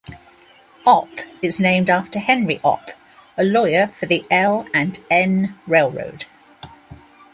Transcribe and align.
Opp 0.87 1.11
is 1.43 1.59
named 1.59 1.87
after 1.87 2.17
Henry 2.17 2.59
Opp, 2.63 2.89
a 3.37 3.43
lawyer 3.43 3.85
for 3.85 4.07
the 4.07 4.25
L 4.31 4.65
and 4.73 4.99
N 5.11 5.59
railroad. 5.67 6.25